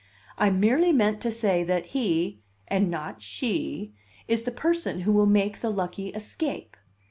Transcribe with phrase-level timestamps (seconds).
[0.35, 3.93] I merely meant to say that he, and not she,
[4.27, 6.75] is the person who will make the lucky escape.